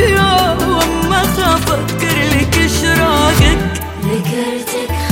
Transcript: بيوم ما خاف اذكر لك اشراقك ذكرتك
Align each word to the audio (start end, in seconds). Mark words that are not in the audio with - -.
بيوم 0.00 1.08
ما 1.10 1.22
خاف 1.22 1.72
اذكر 1.72 2.16
لك 2.38 2.58
اشراقك 2.58 3.58
ذكرتك 4.04 5.09